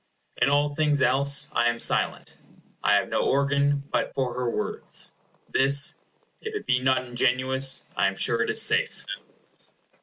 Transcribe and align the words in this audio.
In 0.41 0.49
all 0.49 0.73
things 0.73 0.99
else 1.03 1.47
I 1.51 1.67
am 1.67 1.79
silent. 1.79 2.35
I 2.83 2.95
have 2.95 3.07
no 3.09 3.21
organ 3.21 3.83
but 3.91 4.15
for 4.15 4.33
her 4.33 4.49
words. 4.49 5.13
This, 5.47 5.99
if 6.41 6.55
it 6.55 6.65
be 6.65 6.79
not 6.79 7.05
ingenious, 7.05 7.85
I 7.95 8.07
am 8.07 8.15
sure 8.15 8.41
is 8.41 8.59
safe. 8.59 9.05